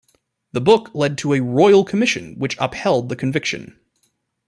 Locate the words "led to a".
0.95-1.41